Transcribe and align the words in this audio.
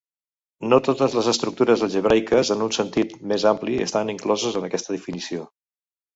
No 0.69 0.77
totes 0.85 1.17
les 1.17 1.29
estructures 1.31 1.83
algebraiques 1.87 2.51
en 2.57 2.65
un 2.69 2.73
sentit 2.79 3.15
més 3.33 3.47
ampli 3.53 3.77
estan 3.87 4.13
incloses 4.17 4.59
en 4.63 4.67
aquesta 4.71 4.99
definició. 4.99 5.47